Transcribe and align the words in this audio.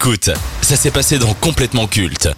Écoute, 0.00 0.30
ça 0.62 0.76
s'est 0.76 0.92
passé 0.92 1.18
dans 1.18 1.34
Complètement 1.34 1.88
Culte. 1.88 2.28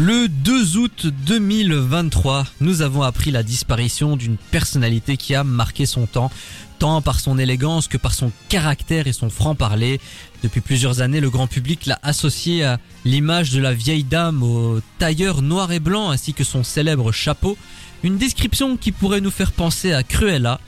Le 0.00 0.28
2 0.28 0.76
août 0.76 1.06
2023, 1.26 2.46
nous 2.60 2.82
avons 2.82 3.02
appris 3.02 3.32
la 3.32 3.42
disparition 3.42 4.16
d'une 4.16 4.36
personnalité 4.36 5.16
qui 5.16 5.34
a 5.34 5.42
marqué 5.42 5.86
son 5.86 6.06
temps, 6.06 6.30
tant 6.78 7.02
par 7.02 7.18
son 7.18 7.36
élégance 7.36 7.88
que 7.88 7.96
par 7.96 8.14
son 8.14 8.30
caractère 8.48 9.08
et 9.08 9.12
son 9.12 9.28
franc-parler. 9.28 10.00
Depuis 10.44 10.60
plusieurs 10.60 11.00
années, 11.00 11.18
le 11.18 11.30
grand 11.30 11.48
public 11.48 11.86
l'a 11.86 11.98
associé 12.04 12.62
à 12.62 12.78
l'image 13.04 13.50
de 13.50 13.60
la 13.60 13.74
vieille 13.74 14.04
dame 14.04 14.44
au 14.44 14.80
tailleur 15.00 15.42
noir 15.42 15.72
et 15.72 15.80
blanc 15.80 16.10
ainsi 16.10 16.32
que 16.32 16.44
son 16.44 16.62
célèbre 16.62 17.10
chapeau. 17.10 17.58
Une 18.04 18.18
description 18.18 18.76
qui 18.76 18.92
pourrait 18.92 19.20
nous 19.20 19.32
faire 19.32 19.50
penser 19.50 19.92
à 19.92 20.04
Cruella, 20.04 20.60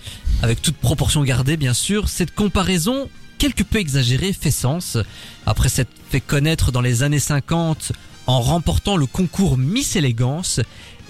avec 0.42 0.60
toute 0.60 0.76
proportion 0.76 1.22
gardée 1.22 1.56
bien 1.56 1.72
sûr. 1.72 2.08
Cette 2.08 2.34
comparaison, 2.34 3.08
quelque 3.38 3.62
peu 3.62 3.78
exagérée, 3.78 4.32
fait 4.32 4.50
sens. 4.50 4.98
Après 5.46 5.68
s'être 5.68 5.92
fait 6.10 6.20
connaître 6.20 6.72
dans 6.72 6.80
les 6.80 7.04
années 7.04 7.20
50 7.20 7.92
en 8.26 8.40
remportant 8.40 8.96
le 8.96 9.06
concours 9.06 9.58
Miss 9.58 9.96
Élégance, 9.96 10.60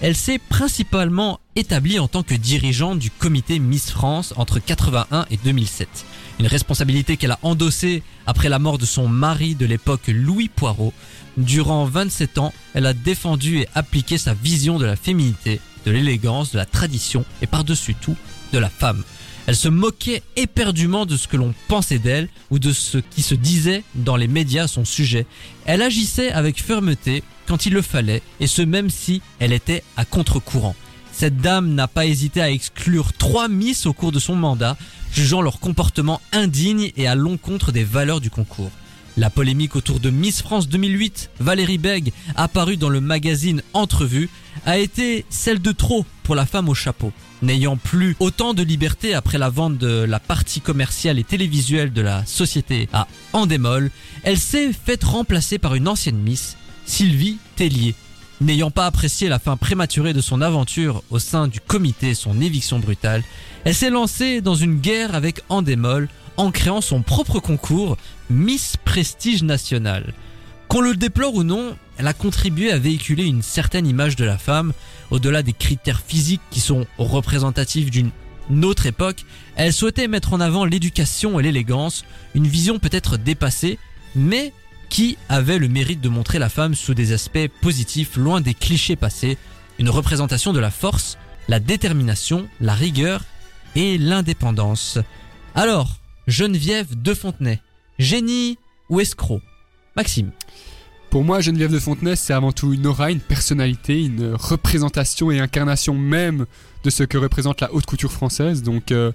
elle 0.01 0.15
s'est 0.15 0.39
principalement 0.39 1.39
établie 1.55 1.99
en 1.99 2.07
tant 2.07 2.23
que 2.23 2.33
dirigeante 2.33 2.99
du 2.99 3.11
comité 3.11 3.59
Miss 3.59 3.91
France 3.91 4.33
entre 4.37 4.59
81 4.59 5.25
et 5.29 5.37
2007. 5.37 5.87
Une 6.39 6.47
responsabilité 6.47 7.17
qu'elle 7.17 7.31
a 7.31 7.39
endossée 7.43 8.01
après 8.25 8.49
la 8.49 8.57
mort 8.57 8.79
de 8.79 8.85
son 8.85 9.07
mari 9.07 9.53
de 9.53 9.65
l'époque 9.65 10.07
Louis 10.07 10.49
Poirot. 10.49 10.93
Durant 11.37 11.85
27 11.85 12.39
ans, 12.39 12.53
elle 12.73 12.87
a 12.87 12.93
défendu 12.93 13.59
et 13.59 13.67
appliqué 13.75 14.17
sa 14.17 14.33
vision 14.33 14.79
de 14.79 14.85
la 14.85 14.95
féminité, 14.95 15.61
de 15.85 15.91
l'élégance, 15.91 16.51
de 16.51 16.57
la 16.57 16.65
tradition 16.65 17.25
et 17.41 17.47
par-dessus 17.47 17.95
tout, 17.95 18.17
de 18.51 18.59
la 18.59 18.69
femme. 18.69 19.03
Elle 19.47 19.55
se 19.55 19.69
moquait 19.69 20.21
éperdument 20.35 21.05
de 21.05 21.17
ce 21.17 21.27
que 21.27 21.37
l'on 21.37 21.53
pensait 21.67 21.99
d'elle 21.99 22.29
ou 22.51 22.59
de 22.59 22.71
ce 22.71 22.99
qui 22.99 23.21
se 23.21 23.35
disait 23.35 23.83
dans 23.95 24.15
les 24.15 24.27
médias 24.27 24.63
à 24.63 24.67
son 24.67 24.85
sujet. 24.85 25.25
Elle 25.65 25.81
agissait 25.81 26.31
avec 26.31 26.61
fermeté 26.61 27.23
quand 27.47 27.65
il 27.65 27.73
le 27.73 27.81
fallait, 27.81 28.21
et 28.39 28.47
ce 28.47 28.61
même 28.61 28.89
si 28.89 29.21
elle 29.39 29.51
était 29.51 29.83
à 29.97 30.05
contre-courant. 30.05 30.75
Cette 31.11 31.37
dame 31.37 31.73
n'a 31.73 31.87
pas 31.87 32.05
hésité 32.05 32.41
à 32.41 32.49
exclure 32.49 33.13
trois 33.13 33.49
Miss 33.49 33.85
au 33.85 33.93
cours 33.93 34.11
de 34.11 34.19
son 34.19 34.35
mandat, 34.35 34.77
jugeant 35.11 35.41
leur 35.41 35.59
comportement 35.59 36.21
indigne 36.31 36.91
et 36.95 37.07
à 37.07 37.15
l'encontre 37.15 37.71
des 37.71 37.83
valeurs 37.83 38.21
du 38.21 38.29
concours. 38.29 38.71
La 39.17 39.29
polémique 39.29 39.75
autour 39.75 39.99
de 39.99 40.09
Miss 40.09 40.41
France 40.41 40.69
2008, 40.69 41.31
Valérie 41.39 41.77
Beg, 41.77 42.13
apparue 42.35 42.77
dans 42.77 42.89
le 42.89 43.01
magazine 43.01 43.61
Entrevue, 43.73 44.29
a 44.65 44.77
été 44.77 45.25
celle 45.29 45.61
de 45.61 45.71
trop 45.71 46.05
pour 46.23 46.35
la 46.35 46.45
femme 46.45 46.69
au 46.69 46.73
chapeau. 46.73 47.11
N'ayant 47.41 47.75
plus 47.75 48.15
autant 48.19 48.53
de 48.53 48.63
liberté 48.63 49.13
après 49.13 49.37
la 49.37 49.49
vente 49.49 49.77
de 49.77 50.03
la 50.03 50.19
partie 50.19 50.61
commerciale 50.61 51.19
et 51.19 51.23
télévisuelle 51.23 51.91
de 51.91 52.01
la 52.01 52.25
société 52.25 52.87
à 52.93 53.07
Endemol, 53.33 53.91
elle 54.23 54.37
s'est 54.37 54.71
faite 54.71 55.03
remplacer 55.03 55.57
par 55.57 55.75
une 55.75 55.87
ancienne 55.87 56.17
Miss, 56.17 56.55
Sylvie 56.85 57.37
Tellier. 57.57 57.95
N'ayant 58.41 58.71
pas 58.71 58.87
apprécié 58.87 59.29
la 59.29 59.37
fin 59.37 59.55
prématurée 59.55 60.13
de 60.13 60.19
son 60.19 60.41
aventure 60.41 61.03
au 61.11 61.19
sein 61.19 61.47
du 61.47 61.59
comité 61.59 62.15
son 62.15 62.41
éviction 62.41 62.79
brutale, 62.79 63.23
elle 63.65 63.75
s'est 63.75 63.91
lancée 63.91 64.41
dans 64.41 64.55
une 64.55 64.79
guerre 64.79 65.13
avec 65.13 65.43
Endemol 65.49 66.09
en 66.37 66.49
créant 66.49 66.81
son 66.81 67.03
propre 67.03 67.39
concours 67.39 67.97
Miss 68.31 68.77
Prestige 68.83 69.43
National. 69.43 70.15
Qu'on 70.67 70.81
le 70.81 70.95
déplore 70.95 71.35
ou 71.35 71.43
non, 71.43 71.75
elle 71.97 72.07
a 72.07 72.13
contribué 72.13 72.71
à 72.71 72.79
véhiculer 72.79 73.25
une 73.25 73.43
certaine 73.43 73.85
image 73.85 74.15
de 74.15 74.25
la 74.25 74.39
femme, 74.39 74.73
au-delà 75.11 75.43
des 75.43 75.53
critères 75.53 76.01
physiques 76.01 76.41
qui 76.49 76.61
sont 76.61 76.87
représentatifs 76.97 77.91
d'une 77.91 78.09
autre 78.63 78.87
époque, 78.87 79.23
elle 79.55 79.71
souhaitait 79.71 80.07
mettre 80.07 80.33
en 80.33 80.39
avant 80.39 80.65
l'éducation 80.65 81.39
et 81.39 81.43
l'élégance, 81.43 82.05
une 82.33 82.47
vision 82.47 82.79
peut-être 82.79 83.17
dépassée, 83.17 83.77
mais 84.15 84.51
qui 84.91 85.17
avait 85.29 85.57
le 85.57 85.69
mérite 85.69 86.01
de 86.01 86.09
montrer 86.09 86.37
la 86.37 86.49
femme 86.49 86.75
sous 86.75 86.93
des 86.93 87.13
aspects 87.13 87.47
positifs 87.61 88.17
loin 88.17 88.41
des 88.41 88.53
clichés 88.53 88.97
passés, 88.97 89.37
une 89.79 89.89
représentation 89.89 90.51
de 90.51 90.59
la 90.59 90.69
force, 90.69 91.17
la 91.47 91.61
détermination, 91.61 92.49
la 92.59 92.73
rigueur 92.73 93.23
et 93.73 93.97
l'indépendance. 93.97 94.99
Alors, 95.55 95.95
Geneviève 96.27 97.01
de 97.01 97.13
Fontenay, 97.13 97.61
génie 97.99 98.57
ou 98.89 98.99
escroc? 98.99 99.41
Maxime 99.95 100.31
Pour 101.09 101.23
moi, 101.23 101.39
Geneviève 101.39 101.71
de 101.71 101.79
Fontenay, 101.79 102.17
c'est 102.17 102.33
avant 102.33 102.51
tout 102.51 102.73
une 102.73 102.85
aura, 102.85 103.11
une 103.11 103.21
personnalité, 103.21 104.03
une 104.03 104.33
représentation 104.33 105.31
et 105.31 105.39
incarnation 105.39 105.93
même 105.93 106.45
de 106.83 106.89
ce 106.89 107.03
que 107.03 107.17
représente 107.17 107.61
la 107.61 107.73
haute 107.73 107.85
couture 107.85 108.11
française. 108.11 108.61
Donc, 108.61 108.91
euh, 108.91 109.13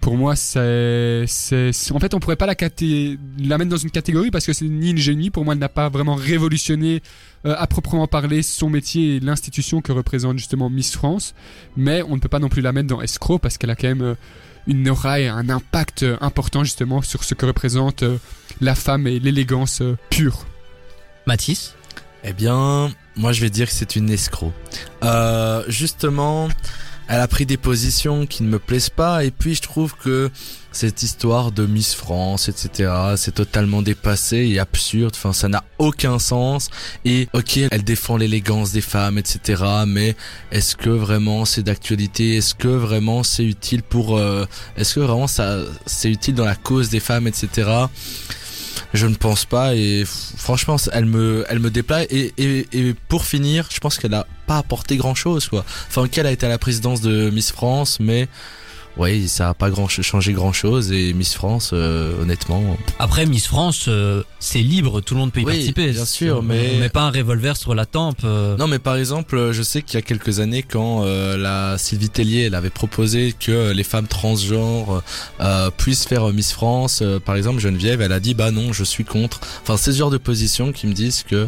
pour 0.00 0.16
moi, 0.16 0.36
c'est, 0.36 1.24
c'est, 1.26 1.72
en 1.92 1.98
fait, 1.98 2.14
on 2.14 2.20
pourrait 2.20 2.36
pas 2.36 2.46
la, 2.46 2.54
caté- 2.54 3.18
la 3.38 3.58
mettre 3.58 3.70
dans 3.70 3.76
une 3.76 3.90
catégorie 3.90 4.30
parce 4.30 4.46
que 4.46 4.52
c'est 4.52 4.64
ni 4.64 4.90
une 4.90 4.98
génie. 4.98 5.30
Pour 5.30 5.44
moi, 5.44 5.54
elle 5.54 5.60
n'a 5.60 5.68
pas 5.68 5.88
vraiment 5.88 6.14
révolutionné 6.14 7.02
euh, 7.46 7.54
à 7.58 7.66
proprement 7.66 8.06
parler 8.06 8.42
son 8.42 8.70
métier 8.70 9.16
et 9.16 9.20
l'institution 9.20 9.80
que 9.80 9.92
représente 9.92 10.38
justement 10.38 10.70
Miss 10.70 10.92
France. 10.92 11.34
Mais 11.76 12.02
on 12.02 12.14
ne 12.14 12.20
peut 12.20 12.28
pas 12.28 12.38
non 12.38 12.48
plus 12.48 12.62
la 12.62 12.72
mettre 12.72 12.88
dans 12.88 13.00
escroc 13.02 13.38
parce 13.38 13.58
qu'elle 13.58 13.70
a 13.70 13.76
quand 13.76 13.88
même 13.88 14.02
euh, 14.02 14.14
une 14.66 14.88
aura 14.88 15.20
et 15.20 15.28
un 15.28 15.48
impact 15.48 16.02
euh, 16.02 16.16
important 16.20 16.64
justement 16.64 17.02
sur 17.02 17.24
ce 17.24 17.34
que 17.34 17.46
représente 17.46 18.02
euh, 18.02 18.18
la 18.60 18.74
femme 18.74 19.06
et 19.06 19.18
l'élégance 19.18 19.82
euh, 19.82 19.96
pure. 20.10 20.46
Mathis? 21.26 21.74
Eh 22.24 22.32
bien, 22.32 22.90
moi 23.16 23.32
je 23.32 23.40
vais 23.40 23.50
dire 23.50 23.68
que 23.68 23.72
c'est 23.72 23.96
une 23.96 24.10
escroc. 24.10 24.52
Euh, 25.04 25.62
justement, 25.68 26.48
elle 27.08 27.20
a 27.20 27.28
pris 27.28 27.46
des 27.46 27.56
positions 27.56 28.26
qui 28.26 28.42
ne 28.42 28.48
me 28.48 28.58
plaisent 28.58 28.90
pas 28.90 29.24
et 29.24 29.30
puis 29.30 29.54
je 29.54 29.62
trouve 29.62 29.94
que 29.96 30.30
cette 30.70 31.02
histoire 31.02 31.50
de 31.50 31.66
Miss 31.66 31.94
France, 31.94 32.48
etc., 32.48 32.92
c'est 33.16 33.34
totalement 33.34 33.82
dépassé 33.82 34.36
et 34.36 34.58
absurde. 34.58 35.14
Enfin, 35.16 35.32
ça 35.32 35.48
n'a 35.48 35.64
aucun 35.78 36.18
sens. 36.18 36.70
Et 37.04 37.26
ok, 37.32 37.58
elle 37.70 37.82
défend 37.82 38.16
l'élégance 38.16 38.70
des 38.72 38.80
femmes, 38.80 39.18
etc. 39.18 39.62
Mais 39.86 40.14
est-ce 40.52 40.76
que 40.76 40.90
vraiment 40.90 41.44
c'est 41.44 41.62
d'actualité? 41.62 42.36
Est-ce 42.36 42.54
que 42.54 42.68
vraiment 42.68 43.22
c'est 43.22 43.44
utile 43.44 43.82
pour 43.82 44.18
euh, 44.18 44.44
Est-ce 44.76 44.96
que 44.96 45.00
vraiment 45.00 45.26
ça 45.26 45.58
c'est 45.86 46.10
utile 46.10 46.34
dans 46.34 46.44
la 46.44 46.56
cause 46.56 46.90
des 46.90 47.00
femmes, 47.00 47.26
etc. 47.26 47.70
Je 48.94 49.06
ne 49.06 49.14
pense 49.14 49.44
pas 49.44 49.74
et 49.74 50.04
franchement 50.06 50.76
elle 50.92 51.04
me 51.04 51.44
elle 51.50 51.58
me 51.58 51.70
déplaît 51.70 52.06
et, 52.10 52.32
et, 52.38 52.66
et 52.72 52.94
pour 53.08 53.26
finir 53.26 53.68
je 53.70 53.80
pense 53.80 53.98
qu'elle 53.98 54.14
a 54.14 54.26
pas 54.46 54.56
apporté 54.56 54.96
grand 54.96 55.14
chose 55.14 55.48
quoi. 55.48 55.64
Enfin 55.88 56.04
ok 56.04 56.16
elle 56.16 56.26
a 56.26 56.32
été 56.32 56.46
à 56.46 56.48
la 56.48 56.58
présidence 56.58 57.02
de 57.02 57.28
Miss 57.30 57.52
France 57.52 57.98
mais 58.00 58.28
oui 58.98 59.28
ça 59.28 59.50
a 59.50 59.54
pas 59.54 59.70
grand 59.70 59.88
changé 59.88 60.32
grand 60.32 60.52
chose 60.52 60.92
et 60.92 61.12
Miss 61.12 61.34
France 61.34 61.70
euh, 61.72 62.20
honnêtement 62.22 62.76
Après 62.98 63.26
Miss 63.26 63.46
France, 63.46 63.86
euh, 63.88 64.22
c'est 64.40 64.58
libre, 64.60 65.00
tout 65.00 65.14
le 65.14 65.20
monde 65.20 65.32
peut 65.32 65.40
y 65.40 65.44
Oui, 65.44 65.52
participer. 65.52 65.90
bien 65.92 66.04
sûr, 66.04 66.38
On- 66.38 66.42
mais- 66.42 66.72
on 66.74 66.78
met 66.80 66.88
pas 66.88 67.02
un 67.02 67.10
revolver 67.10 67.56
sur 67.56 67.74
la 67.74 67.86
tempe. 67.86 68.18
euh. 68.24 68.56
Non 68.56 68.66
mais 68.66 68.78
par 68.78 68.96
exemple, 68.96 69.52
je 69.52 69.62
sais 69.62 69.82
qu'il 69.82 69.94
y 69.94 69.98
a 69.98 70.02
quelques 70.02 70.40
années 70.40 70.62
quand 70.62 71.04
euh, 71.04 71.36
la 71.36 71.78
Sylvie 71.78 72.10
Tellier 72.10 72.42
elle 72.44 72.54
avait 72.54 72.70
proposé 72.70 73.34
que 73.38 73.72
les 73.72 73.84
femmes 73.84 74.06
transgenres 74.06 75.02
euh, 75.40 75.70
puissent 75.76 76.06
faire 76.06 76.26
Miss 76.32 76.52
France, 76.52 77.00
euh, 77.02 77.18
par 77.20 77.36
exemple 77.36 77.60
Geneviève, 77.60 78.00
elle 78.00 78.12
a 78.12 78.20
dit 78.20 78.34
bah 78.34 78.50
non, 78.50 78.72
je 78.72 78.84
suis 78.84 79.04
contre. 79.04 79.40
Enfin 79.62 79.76
c'est 79.76 79.92
ce 79.92 79.98
genre 79.98 80.10
de 80.10 80.18
positions 80.18 80.72
qui 80.72 80.86
me 80.86 80.92
disent 80.92 81.22
que 81.22 81.46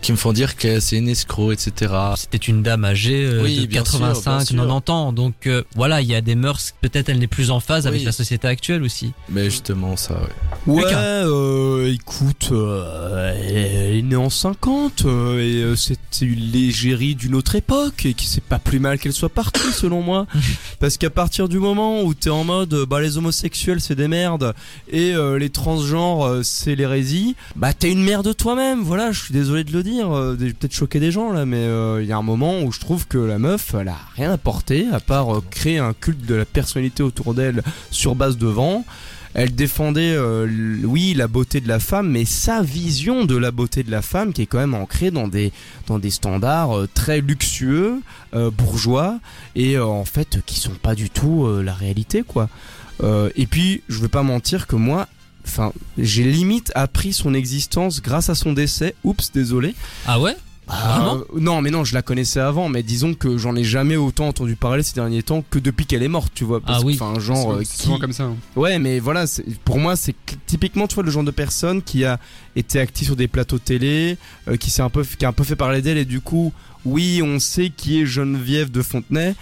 qui 0.00 0.12
me 0.12 0.16
font 0.16 0.32
dire 0.32 0.56
que 0.56 0.80
c'est 0.80 0.96
une 0.96 1.08
escroc, 1.08 1.52
etc. 1.52 1.92
C'était 2.16 2.38
une 2.38 2.62
dame 2.62 2.84
âgée 2.84 3.24
euh, 3.24 3.42
Oui, 3.42 3.60
de 3.60 3.66
bien 3.66 3.84
sûr, 3.84 3.98
85, 4.00 4.36
bien 4.38 4.44
sûr. 4.44 4.56
90 4.56 4.90
ans. 4.92 5.12
Donc 5.12 5.46
euh, 5.46 5.62
voilà, 5.74 6.00
il 6.02 6.08
y 6.08 6.14
a 6.14 6.20
des 6.20 6.34
mœurs. 6.34 6.74
Peut-être 6.82 7.08
elle 7.08 7.18
n'est 7.18 7.26
plus 7.26 7.50
en 7.50 7.60
phase 7.60 7.86
avec 7.86 8.04
la 8.04 8.12
société 8.12 8.46
actuelle 8.46 8.82
aussi. 8.82 9.12
Mais 9.30 9.44
justement 9.44 9.96
ça. 9.96 10.20
Ouais. 10.66 10.84
Ouais, 10.84 10.92
euh, 10.94 11.92
écoute, 11.92 12.50
euh, 12.52 13.32
elle 13.48 13.96
est 13.96 14.02
née 14.02 14.16
en 14.16 14.30
50 14.30 15.04
euh, 15.04 15.38
et 15.38 15.62
euh, 15.62 15.76
c'était 15.76 16.26
une 16.26 16.40
légérie 16.40 17.14
d'une 17.14 17.34
autre 17.34 17.54
époque 17.54 18.04
et 18.04 18.14
qui 18.14 18.26
c'est 18.26 18.42
pas 18.42 18.58
plus 18.58 18.78
mal 18.80 18.98
qu'elle 18.98 19.12
soit 19.12 19.28
partie 19.28 19.72
selon 19.72 20.02
moi. 20.02 20.26
Parce 20.80 20.98
qu'à 20.98 21.10
partir 21.10 21.48
du 21.48 21.58
moment 21.58 22.02
où 22.02 22.14
t'es 22.14 22.30
en 22.30 22.44
mode 22.44 22.74
bah 22.88 23.00
les 23.00 23.16
homosexuels 23.16 23.80
c'est 23.80 23.94
des 23.94 24.08
merdes 24.08 24.54
et 24.90 25.14
euh, 25.14 25.38
les 25.38 25.50
transgenres 25.50 26.40
c'est 26.42 26.74
l'hérésie, 26.74 27.36
bah 27.56 27.72
t'es 27.72 27.90
une 27.90 28.02
merde 28.02 28.36
toi-même. 28.36 28.82
Voilà, 28.82 29.12
je 29.12 29.22
suis 29.22 29.32
désolé 29.32 29.64
de 29.64 29.72
le 29.72 29.82
dire, 29.82 30.10
euh, 30.12 30.36
j'ai 30.38 30.52
peut-être 30.52 30.74
choqué 30.74 31.00
des 31.00 31.10
gens 31.10 31.32
là, 31.32 31.44
mais 31.46 31.58
euh, 31.58 32.02
il 32.02 32.08
y 32.08 32.12
a 32.12 32.16
un 32.16 32.22
moment 32.22 32.60
où 32.60 32.72
je 32.72 32.80
trouve 32.80 33.06
que 33.06 33.18
la 33.18 33.38
meuf 33.38 33.74
elle 33.78 33.88
a 33.88 33.98
rien 34.16 34.32
apporté 34.32 34.86
à 34.92 35.00
part 35.00 35.36
euh, 35.36 35.42
créer 35.50 35.78
un 35.78 35.92
culte 35.92 36.24
de 36.26 36.34
la 36.34 36.44
autour 37.02 37.34
d'elle 37.34 37.62
sur 37.90 38.14
base 38.14 38.36
de 38.38 38.46
vent. 38.46 38.84
Elle 39.34 39.54
défendait, 39.54 40.14
euh, 40.14 40.46
oui, 40.84 41.14
la 41.14 41.26
beauté 41.26 41.62
de 41.62 41.68
la 41.68 41.80
femme, 41.80 42.10
mais 42.10 42.26
sa 42.26 42.60
vision 42.62 43.24
de 43.24 43.36
la 43.36 43.50
beauté 43.50 43.82
de 43.82 43.90
la 43.90 44.02
femme, 44.02 44.32
qui 44.32 44.42
est 44.42 44.46
quand 44.46 44.58
même 44.58 44.74
ancrée 44.74 45.10
dans 45.10 45.26
des 45.26 45.52
dans 45.86 45.98
des 45.98 46.10
standards 46.10 46.76
euh, 46.76 46.88
très 46.92 47.22
luxueux, 47.22 48.00
euh, 48.34 48.50
bourgeois, 48.50 49.20
et 49.56 49.78
en 49.78 50.04
fait 50.04 50.40
qui 50.44 50.60
sont 50.60 50.74
pas 50.74 50.94
du 50.94 51.08
tout 51.08 51.48
la 51.62 51.72
réalité, 51.72 52.22
quoi. 52.22 52.48
Et 53.34 53.46
puis, 53.46 53.82
je 53.88 53.98
veux 53.98 54.08
pas 54.08 54.22
mentir 54.22 54.68
que 54.68 54.76
moi, 54.76 55.08
enfin, 55.44 55.72
j'ai 55.98 56.22
limite 56.22 56.70
appris 56.76 57.12
son 57.12 57.34
existence 57.34 58.00
grâce 58.00 58.30
à 58.30 58.36
son 58.36 58.52
décès. 58.52 58.94
Oups, 59.02 59.32
désolé. 59.32 59.74
Ah 60.06 60.20
ouais? 60.20 60.36
Vraiment 60.68 61.16
Euh, 61.16 61.40
Non, 61.40 61.60
mais 61.60 61.70
non, 61.70 61.84
je 61.84 61.92
la 61.94 62.02
connaissais 62.02 62.40
avant, 62.40 62.68
mais 62.68 62.82
disons 62.82 63.14
que 63.14 63.36
j'en 63.36 63.56
ai 63.56 63.64
jamais 63.64 63.96
autant 63.96 64.28
entendu 64.28 64.56
parler 64.56 64.82
ces 64.82 64.94
derniers 64.94 65.22
temps 65.22 65.44
que 65.50 65.58
depuis 65.58 65.86
qu'elle 65.86 66.02
est 66.02 66.08
morte, 66.08 66.32
tu 66.34 66.44
vois. 66.44 66.60
Parce 66.60 66.82
Ah 66.82 66.86
oui. 66.86 66.98
enfin, 67.00 67.18
genre, 67.20 67.52
euh, 67.54 67.62
c'est 67.64 67.76
qui- 67.76 67.82
souvent 67.82 67.98
comme 67.98 68.12
ça. 68.12 68.24
hein. 68.24 68.36
Ouais, 68.56 68.78
mais 68.78 68.98
voilà, 69.00 69.24
pour 69.64 69.78
moi, 69.78 69.96
c'est 69.96 70.14
typiquement, 70.46 70.86
tu 70.86 70.94
vois, 70.94 71.04
le 71.04 71.10
genre 71.10 71.24
de 71.24 71.30
personne 71.30 71.82
qui 71.82 72.04
a 72.04 72.18
été 72.56 72.78
active 72.80 73.06
sur 73.06 73.16
des 73.16 73.28
plateaux 73.28 73.58
télé, 73.58 74.16
euh, 74.48 74.56
qui 74.56 74.70
s'est 74.70 74.82
un 74.82 74.90
peu, 74.90 75.04
qui 75.04 75.24
a 75.24 75.28
un 75.28 75.32
peu 75.32 75.44
fait 75.44 75.56
parler 75.56 75.82
d'elle, 75.82 75.98
et 75.98 76.04
du 76.04 76.20
coup, 76.20 76.52
oui, 76.84 77.20
on 77.24 77.38
sait 77.38 77.70
qui 77.76 78.00
est 78.00 78.06
Geneviève 78.06 78.70
de 78.70 78.82
Fontenay. 78.82 79.34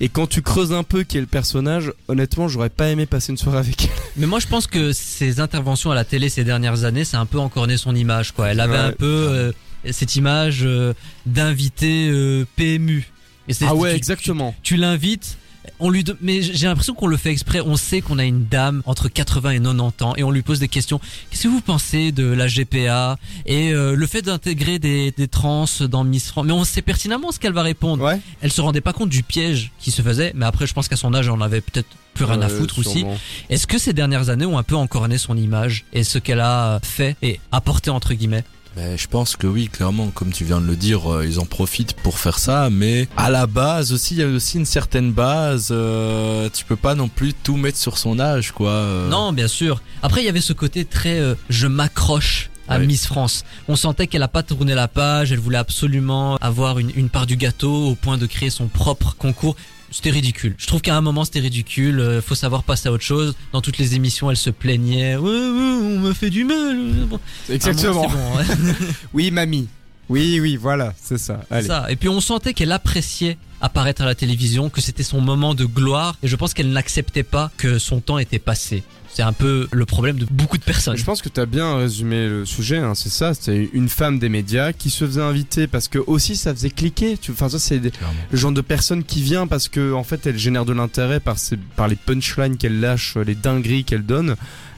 Et 0.00 0.08
quand 0.08 0.26
tu 0.26 0.42
creuses 0.42 0.72
un 0.72 0.82
peu 0.82 1.04
qui 1.04 1.18
est 1.18 1.20
le 1.20 1.26
personnage, 1.28 1.92
honnêtement, 2.08 2.48
j'aurais 2.48 2.68
pas 2.68 2.88
aimé 2.88 3.06
passer 3.06 3.30
une 3.30 3.38
soirée 3.38 3.58
avec 3.58 3.84
elle. 3.84 3.90
Mais 4.16 4.26
moi 4.26 4.40
je 4.40 4.48
pense 4.48 4.66
que 4.66 4.92
ses 4.92 5.38
interventions 5.38 5.92
à 5.92 5.94
la 5.94 6.04
télé 6.04 6.28
ces 6.28 6.42
dernières 6.42 6.82
années, 6.84 7.04
c'est 7.04 7.16
un 7.16 7.26
peu 7.26 7.38
encorné 7.38 7.76
son 7.76 7.94
image 7.94 8.32
quoi. 8.32 8.48
Elle 8.48 8.58
avait 8.58 8.72
Ouais. 8.72 8.78
un 8.78 8.90
peu 8.92 9.06
euh, 9.06 9.52
cette 9.92 10.16
image 10.16 10.60
euh, 10.64 10.94
d'invité 11.26 12.08
euh, 12.10 12.44
PMU. 12.56 13.10
Et 13.48 13.52
Ah 13.66 13.74
ouais, 13.74 13.90
tu- 13.90 13.96
exactement. 13.96 14.54
Tu, 14.62 14.74
tu 14.74 14.80
l'invites, 14.80 15.36
on 15.80 15.90
lui 15.90 16.02
de- 16.04 16.16
mais 16.22 16.40
j'ai 16.42 16.66
l'impression 16.66 16.94
qu'on 16.94 17.06
le 17.06 17.16
fait 17.18 17.30
exprès. 17.30 17.60
On 17.60 17.76
sait 17.76 18.00
qu'on 18.00 18.18
a 18.18 18.24
une 18.24 18.46
dame 18.46 18.82
entre 18.86 19.08
80 19.08 19.50
et 19.50 19.60
90 19.60 20.02
ans 20.04 20.14
et 20.16 20.22
on 20.24 20.30
lui 20.30 20.40
pose 20.42 20.58
des 20.60 20.68
questions. 20.68 20.98
Qu'est-ce 21.30 21.42
que 21.44 21.48
vous 21.48 21.60
pensez 21.60 22.10
de 22.12 22.24
la 22.24 22.46
GPA 22.46 23.18
et 23.44 23.72
euh, 23.72 23.94
le 23.96 24.06
fait 24.06 24.22
d'intégrer 24.22 24.78
des, 24.78 25.10
des 25.16 25.28
trans 25.28 25.66
dans 25.90 26.04
Miss 26.04 26.28
France 26.28 26.46
Mais 26.46 26.52
on 26.52 26.64
sait 26.64 26.80
pertinemment 26.82 27.32
ce 27.32 27.38
qu'elle 27.38 27.52
va 27.52 27.62
répondre. 27.62 28.02
Ouais. 28.04 28.18
Elle 28.40 28.52
se 28.52 28.60
rendait 28.62 28.80
pas 28.80 28.92
compte 28.94 29.10
du 29.10 29.22
piège 29.22 29.72
qui 29.78 29.90
se 29.90 30.00
faisait, 30.02 30.32
mais 30.34 30.46
après 30.46 30.66
je 30.66 30.72
pense 30.72 30.88
qu'à 30.88 30.96
son 30.96 31.12
âge 31.14 31.28
on 31.28 31.40
avait 31.42 31.60
peut-être 31.60 31.88
plus 32.14 32.24
rien 32.24 32.40
à 32.42 32.48
foutre 32.48 32.78
aussi. 32.78 33.04
Est-ce 33.50 33.66
que 33.66 33.76
ces 33.76 33.92
dernières 33.92 34.28
années 34.30 34.46
ont 34.46 34.56
un 34.56 34.62
peu 34.62 34.76
encorné 34.76 35.18
son 35.18 35.36
image 35.36 35.84
et 35.92 36.04
ce 36.04 36.18
qu'elle 36.18 36.40
a 36.40 36.78
fait 36.82 37.16
et 37.22 37.40
apporté 37.52 37.90
entre 37.90 38.14
guillemets? 38.14 38.44
Mais 38.76 38.98
je 38.98 39.06
pense 39.06 39.36
que 39.36 39.46
oui, 39.46 39.68
clairement, 39.68 40.08
comme 40.08 40.32
tu 40.32 40.44
viens 40.44 40.60
de 40.60 40.66
le 40.66 40.74
dire, 40.74 41.12
euh, 41.12 41.24
ils 41.26 41.38
en 41.38 41.44
profitent 41.46 41.94
pour 41.94 42.18
faire 42.18 42.38
ça. 42.40 42.70
Mais 42.70 43.06
à 43.16 43.30
la 43.30 43.46
base 43.46 43.92
aussi, 43.92 44.14
il 44.14 44.20
y 44.20 44.22
a 44.22 44.26
aussi 44.26 44.58
une 44.58 44.64
certaine 44.66 45.12
base. 45.12 45.68
euh, 45.70 46.48
tu 46.52 46.64
peux 46.64 46.74
pas 46.76 46.94
non 46.96 47.08
plus 47.08 47.34
tout 47.34 47.56
mettre 47.56 47.78
sur 47.78 47.98
son 47.98 48.18
âge, 48.18 48.50
quoi. 48.52 48.70
euh. 48.70 49.08
Non, 49.08 49.32
bien 49.32 49.46
sûr. 49.48 49.80
Après, 50.02 50.22
il 50.22 50.26
y 50.26 50.28
avait 50.28 50.40
ce 50.40 50.52
côté 50.52 50.84
très 50.84 51.20
euh, 51.20 51.34
je 51.48 51.66
m'accroche 51.68 52.50
à. 52.66 52.78
Miss 52.78 53.06
France. 53.06 53.44
On 53.68 53.76
sentait 53.76 54.06
qu'elle 54.06 54.22
a 54.22 54.28
pas 54.28 54.42
tourné 54.42 54.74
la 54.74 54.88
page, 54.88 55.30
elle 55.32 55.38
voulait 55.38 55.58
absolument 55.58 56.36
avoir 56.40 56.78
une, 56.78 56.90
une 56.96 57.10
part 57.10 57.26
du 57.26 57.36
gâteau 57.36 57.90
au 57.90 57.94
point 57.94 58.16
de 58.18 58.26
créer 58.26 58.50
son 58.50 58.66
propre 58.68 59.14
concours. 59.18 59.54
C'était 59.94 60.10
ridicule. 60.10 60.56
Je 60.58 60.66
trouve 60.66 60.80
qu'à 60.80 60.96
un 60.96 61.00
moment 61.00 61.24
c'était 61.24 61.38
ridicule. 61.38 62.00
euh, 62.00 62.20
faut 62.20 62.34
savoir 62.34 62.64
passer 62.64 62.88
à 62.88 62.92
autre 62.92 63.04
chose. 63.04 63.36
Dans 63.52 63.60
toutes 63.60 63.78
les 63.78 63.94
émissions, 63.94 64.28
elle 64.28 64.36
se 64.36 64.50
plaignait. 64.50 65.14
Ouais, 65.14 65.22
ouais, 65.30 65.30
on 65.30 66.00
me 66.00 66.12
fait 66.12 66.30
du 66.30 66.42
mal. 66.42 66.76
Bon, 67.06 67.20
Exactement. 67.48 68.08
moment, 68.08 68.08
bon, 68.08 68.38
ouais. 68.38 68.44
Oui, 69.14 69.30
mamie. 69.30 69.68
Oui, 70.08 70.38
oui, 70.40 70.56
voilà, 70.56 70.92
c'est 71.00 71.18
ça. 71.18 71.40
Allez. 71.50 71.66
Ça. 71.66 71.90
Et 71.90 71.96
puis 71.96 72.08
on 72.08 72.20
sentait 72.20 72.52
qu'elle 72.54 72.72
appréciait 72.72 73.38
apparaître 73.60 74.02
à 74.02 74.04
la 74.04 74.14
télévision, 74.14 74.68
que 74.68 74.80
c'était 74.82 75.02
son 75.02 75.20
moment 75.22 75.54
de 75.54 75.64
gloire. 75.64 76.16
Et 76.22 76.28
je 76.28 76.36
pense 76.36 76.52
qu'elle 76.52 76.70
n'acceptait 76.70 77.22
pas 77.22 77.50
que 77.56 77.78
son 77.78 78.00
temps 78.00 78.18
était 78.18 78.38
passé. 78.38 78.82
C'est 79.08 79.22
un 79.22 79.32
peu 79.32 79.68
le 79.70 79.86
problème 79.86 80.18
de 80.18 80.26
beaucoup 80.28 80.58
de 80.58 80.64
personnes. 80.64 80.96
Je 80.96 81.04
pense 81.04 81.22
que 81.22 81.28
tu 81.28 81.40
as 81.40 81.46
bien 81.46 81.76
résumé 81.76 82.26
le 82.28 82.44
sujet, 82.44 82.78
hein, 82.78 82.94
c'est 82.96 83.10
ça, 83.10 83.32
c'est 83.32 83.70
une 83.72 83.88
femme 83.88 84.18
des 84.18 84.28
médias 84.28 84.72
qui 84.72 84.90
se 84.90 85.06
faisait 85.06 85.22
inviter 85.22 85.68
parce 85.68 85.86
que 85.86 85.98
aussi 86.00 86.34
ça 86.34 86.52
faisait 86.52 86.68
cliquer, 86.70 87.16
tu 87.16 87.30
enfin 87.30 87.48
ça 87.48 87.60
c'est 87.60 87.78
des- 87.78 87.92
le 88.32 88.36
genre 88.36 88.50
de 88.50 88.60
personne 88.60 89.04
qui 89.04 89.22
vient 89.22 89.46
parce 89.46 89.68
que 89.68 89.92
en 89.92 90.02
fait 90.02 90.26
elle 90.26 90.36
génère 90.36 90.64
de 90.64 90.72
l'intérêt 90.72 91.20
par 91.20 91.38
ses, 91.38 91.56
par 91.56 91.86
les 91.86 91.94
punchlines 91.94 92.56
qu'elle 92.56 92.80
lâche, 92.80 93.16
les 93.24 93.36
dingueries 93.36 93.84
qu'elle 93.84 94.04
donne, 94.04 94.34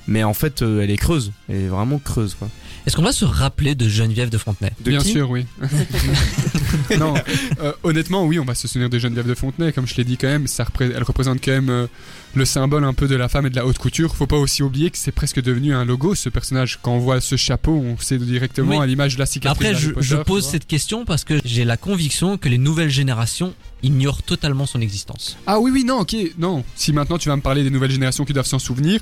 mais 0.06 0.22
en 0.22 0.34
fait 0.34 0.60
euh, 0.60 0.82
elle 0.82 0.90
est 0.90 0.98
creuse, 0.98 1.32
elle 1.48 1.56
est 1.56 1.68
vraiment 1.68 1.98
creuse 1.98 2.34
quoi. 2.38 2.50
Est-ce 2.86 2.94
qu'on 2.94 3.02
va 3.02 3.12
se 3.12 3.24
rappeler 3.24 3.74
de 3.74 3.88
Geneviève 3.88 4.30
de 4.30 4.38
Fontenay 4.38 4.70
De 4.80 4.90
Bien 4.90 5.00
qui 5.00 5.10
sûr, 5.12 5.28
oui. 5.28 5.44
non, 6.98 7.14
euh, 7.60 7.72
honnêtement, 7.82 8.24
oui, 8.24 8.38
on 8.38 8.44
va 8.44 8.54
se 8.54 8.68
souvenir 8.68 8.88
de 8.88 8.98
Geneviève 8.98 9.26
de 9.26 9.34
Fontenay, 9.34 9.72
comme 9.72 9.86
je 9.88 9.96
l'ai 9.96 10.04
dit 10.04 10.16
quand 10.16 10.28
même, 10.28 10.46
ça 10.46 10.62
repré- 10.64 10.92
elle 10.94 11.02
représente 11.02 11.44
quand 11.44 11.50
même 11.50 11.68
euh, 11.68 11.86
le 12.34 12.44
symbole 12.44 12.84
un 12.84 12.94
peu 12.94 13.08
de 13.08 13.16
la 13.16 13.28
femme 13.28 13.46
et 13.46 13.50
de 13.50 13.56
la 13.56 13.66
haute 13.66 13.78
couture. 13.78 14.14
Faut 14.14 14.28
pas 14.28 14.36
aussi 14.36 14.62
oublier 14.62 14.90
que 14.90 14.98
c'est 14.98 15.10
presque 15.10 15.42
devenu 15.42 15.74
un 15.74 15.84
logo, 15.84 16.14
ce 16.14 16.28
personnage. 16.28 16.78
Quand 16.80 16.92
on 16.92 16.98
voit 16.98 17.20
ce 17.20 17.36
chapeau, 17.36 17.72
on 17.72 17.98
sait 17.98 18.18
directement 18.18 18.76
Oui. 18.76 18.82
À 18.82 18.86
l'image 18.86 19.14
de 19.14 19.18
la 19.18 19.26
cicatrice. 19.26 19.68
Après, 19.68 19.80
je, 19.80 19.90
Potter, 19.90 20.06
je 20.06 20.16
pose 20.16 20.46
cette 20.46 20.66
question 20.68 21.04
parce 21.04 21.24
que 21.24 21.40
j'ai 21.44 21.64
la 21.64 21.76
conviction 21.76 22.38
que 22.38 22.48
les 22.48 22.58
nouvelles 22.58 22.90
générations 22.90 23.52
ignorent 23.82 24.22
totalement 24.22 24.66
son 24.66 24.80
existence. 24.80 25.36
Ah 25.46 25.58
oui, 25.58 25.72
oui, 25.72 25.82
non, 25.84 26.00
ok, 26.00 26.14
non. 26.38 26.64
Si 26.76 26.92
maintenant 26.92 27.18
tu 27.18 27.28
vas 27.28 27.36
me 27.36 27.42
parler 27.42 27.64
des 27.64 27.70
nouvelles 27.70 27.90
générations 27.90 28.24
qui 28.24 28.32
doivent 28.32 28.46
s'en 28.46 28.60
souvenir, 28.60 29.00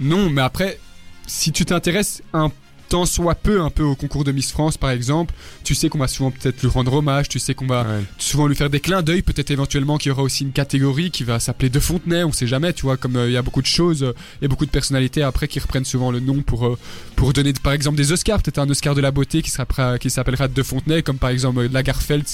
non, 0.00 0.28
mais 0.28 0.42
après, 0.42 0.80
si 1.28 1.52
tu 1.52 1.64
t'intéresses 1.64 2.22
un 2.32 2.50
tant 2.92 3.06
soit 3.06 3.34
peu 3.34 3.62
un 3.62 3.70
peu 3.70 3.82
au 3.84 3.94
concours 3.96 4.22
de 4.22 4.32
Miss 4.32 4.52
France 4.52 4.76
par 4.76 4.90
exemple, 4.90 5.32
tu 5.64 5.74
sais 5.74 5.88
qu'on 5.88 5.98
va 5.98 6.08
souvent 6.08 6.30
peut-être 6.30 6.60
lui 6.60 6.68
rendre 6.68 6.92
hommage, 6.92 7.26
tu 7.30 7.38
sais 7.38 7.54
qu'on 7.54 7.66
va 7.66 7.82
Ouais. 7.84 8.04
souvent 8.18 8.46
lui 8.46 8.54
faire 8.54 8.68
des 8.68 8.80
clins 8.80 9.00
d'œil, 9.02 9.22
peut-être 9.22 9.50
éventuellement 9.50 9.96
qu'il 9.96 10.10
y 10.10 10.12
aura 10.12 10.22
aussi 10.22 10.44
une 10.44 10.52
catégorie 10.52 11.10
qui 11.10 11.24
va 11.24 11.40
s'appeler 11.40 11.70
De 11.70 11.80
Fontenay, 11.80 12.22
on 12.22 12.32
sait 12.32 12.46
jamais, 12.46 12.74
tu 12.74 12.82
vois, 12.82 12.98
comme 12.98 13.16
euh, 13.16 13.28
il 13.30 13.32
y 13.32 13.36
a 13.38 13.42
beaucoup 13.42 13.62
de 13.62 13.66
choses, 13.66 14.02
euh, 14.02 14.12
il 14.40 14.42
y 14.42 14.44
a 14.44 14.48
beaucoup 14.48 14.66
de 14.66 14.70
personnalités 14.70 15.22
après 15.22 15.48
qui 15.48 15.58
reprennent 15.58 15.86
souvent 15.86 16.10
le 16.10 16.20
nom 16.20 16.42
pour 16.42 16.66
euh, 16.66 16.78
pour 17.16 17.32
donner 17.32 17.54
par 17.54 17.72
exemple 17.72 17.96
des 17.96 18.12
Oscars, 18.12 18.42
peut-être 18.42 18.58
un 18.58 18.68
Oscar 18.68 18.94
de 18.94 19.00
la 19.00 19.10
beauté 19.10 19.40
qui 19.40 19.50
sera 19.50 19.98
qui 19.98 20.10
s'appellera 20.10 20.48
De 20.48 20.62
Fontenay, 20.62 21.02
comme 21.02 21.16
par 21.16 21.30
exemple 21.30 21.66
Lagerfeld 21.72 22.26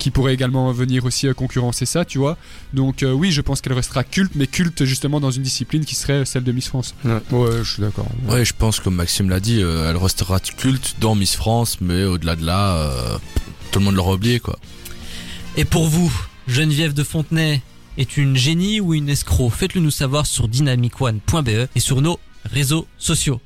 qui 0.00 0.10
pourrait 0.10 0.34
également 0.34 0.72
venir 0.72 1.04
aussi 1.04 1.28
euh, 1.28 1.34
concurrencer 1.34 1.86
ça, 1.86 2.04
tu 2.04 2.18
vois. 2.18 2.36
Donc 2.72 3.04
euh, 3.04 3.12
oui, 3.12 3.30
je 3.30 3.40
pense 3.42 3.60
qu'elle 3.60 3.74
restera 3.74 4.02
culte, 4.02 4.32
mais 4.34 4.48
culte 4.48 4.84
justement 4.84 5.20
dans 5.20 5.30
une 5.30 5.44
discipline 5.44 5.84
qui 5.84 5.94
serait 5.94 6.24
celle 6.24 6.42
de 6.42 6.50
Miss 6.50 6.68
France. 6.68 6.96
Ouais, 7.04 7.20
ouais, 7.30 7.58
je 7.62 7.72
suis 7.74 7.82
d'accord. 7.82 8.08
Ouais, 8.26 8.44
je 8.44 8.54
pense, 8.56 8.80
comme 8.80 8.96
Maxime 8.96 9.28
l'a 9.28 9.38
dit, 9.38 9.62
euh, 9.62 9.88
elle 9.88 9.96
restera 9.96 10.40
culte 10.40 10.96
dans 11.00 11.14
Miss 11.14 11.36
France, 11.36 11.78
mais 11.80 12.02
au-delà 12.04 12.34
de 12.34 12.44
là, 12.44 12.76
euh, 12.76 13.18
tout 13.70 13.78
le 13.78 13.84
monde 13.84 13.94
l'aura 13.94 14.14
oublié, 14.14 14.40
quoi. 14.40 14.58
Et 15.56 15.64
pour 15.64 15.86
vous, 15.86 16.12
Geneviève 16.48 16.94
de 16.94 17.04
Fontenay 17.04 17.62
est 17.98 18.16
une 18.16 18.36
génie 18.36 18.80
ou 18.80 18.94
une 18.94 19.10
escroc? 19.10 19.50
Faites-le 19.50 19.82
nous 19.82 19.90
savoir 19.90 20.26
sur 20.26 20.48
dynamicone.be 20.48 21.68
et 21.74 21.80
sur 21.80 22.00
nos 22.00 22.18
réseaux 22.50 22.86
sociaux. 22.96 23.38